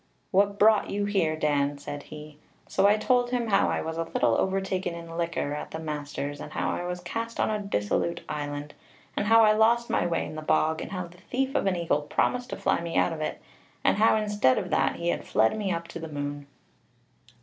'What 0.31 0.57
brought 0.57 0.89
you 0.89 1.05
here, 1.05 1.35
Dan?' 1.35 1.77
said 1.77 2.01
he. 2.01 2.39
So 2.67 2.87
I 2.87 2.97
told 2.97 3.29
him 3.29 3.45
how 3.49 3.69
I 3.69 3.83
was 3.83 3.97
a 3.99 4.03
little 4.15 4.33
overtaken 4.33 4.95
in 4.95 5.15
liquor 5.15 5.53
at 5.53 5.69
the 5.69 5.77
master's, 5.77 6.39
and 6.41 6.51
how 6.53 6.71
I 6.71 6.83
was 6.85 7.01
cast 7.01 7.39
on 7.39 7.51
a 7.51 7.59
dissolute 7.59 8.21
island, 8.27 8.73
and 9.15 9.27
how 9.27 9.43
I 9.43 9.51
lost 9.51 9.91
my 9.91 10.07
way 10.07 10.25
in 10.25 10.33
the 10.33 10.41
bog, 10.41 10.81
and 10.81 10.91
how 10.91 11.05
the 11.05 11.19
thief 11.19 11.53
of 11.53 11.67
an 11.67 11.75
eagle 11.75 12.01
promised 12.01 12.49
to 12.49 12.55
fly 12.57 12.81
me 12.81 12.97
out 12.97 13.13
of 13.13 13.21
it, 13.21 13.43
and 13.83 13.97
how, 13.97 14.15
instead 14.15 14.57
of 14.57 14.71
that, 14.71 14.95
he 14.95 15.09
had 15.09 15.23
fled 15.23 15.55
me 15.55 15.71
up 15.71 15.87
to 15.89 15.99
the 15.99 16.07
moon. 16.09 16.47